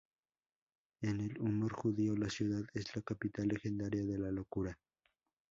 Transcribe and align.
En 1.03 1.21
el 1.21 1.39
humor 1.39 1.73
judío, 1.73 2.17
la 2.17 2.27
ciudad 2.27 2.63
es 2.73 2.95
la 2.95 3.03
capital 3.03 3.47
legendaria 3.49 4.03
de 4.03 4.17
la 4.17 4.31
locura. 4.31 4.79